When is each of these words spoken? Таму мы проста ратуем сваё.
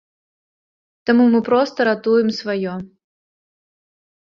Таму 1.11 1.23
мы 1.35 1.39
проста 1.51 1.79
ратуем 1.91 2.29
сваё. 2.41 2.73